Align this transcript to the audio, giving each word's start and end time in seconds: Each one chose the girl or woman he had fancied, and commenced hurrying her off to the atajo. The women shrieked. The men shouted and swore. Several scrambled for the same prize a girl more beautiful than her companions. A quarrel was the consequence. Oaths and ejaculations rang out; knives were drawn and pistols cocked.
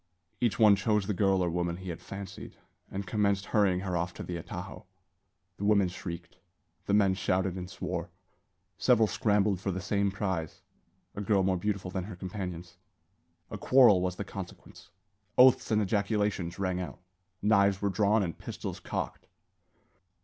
Each 0.39 0.57
one 0.57 0.75
chose 0.75 1.05
the 1.05 1.13
girl 1.13 1.43
or 1.43 1.49
woman 1.51 1.77
he 1.77 1.89
had 1.89 2.01
fancied, 2.01 2.55
and 2.89 3.05
commenced 3.05 3.45
hurrying 3.45 3.81
her 3.81 3.95
off 3.95 4.15
to 4.15 4.23
the 4.23 4.35
atajo. 4.35 4.85
The 5.57 5.63
women 5.63 5.89
shrieked. 5.89 6.37
The 6.87 6.95
men 6.95 7.13
shouted 7.13 7.55
and 7.55 7.69
swore. 7.69 8.09
Several 8.79 9.05
scrambled 9.07 9.59
for 9.59 9.69
the 9.69 9.79
same 9.79 10.09
prize 10.09 10.63
a 11.13 11.21
girl 11.21 11.43
more 11.43 11.55
beautiful 11.55 11.91
than 11.91 12.05
her 12.05 12.15
companions. 12.15 12.77
A 13.51 13.59
quarrel 13.59 14.01
was 14.01 14.15
the 14.15 14.23
consequence. 14.25 14.89
Oaths 15.37 15.69
and 15.69 15.79
ejaculations 15.83 16.57
rang 16.57 16.79
out; 16.81 16.99
knives 17.43 17.79
were 17.79 17.89
drawn 17.89 18.23
and 18.23 18.35
pistols 18.35 18.79
cocked. 18.79 19.27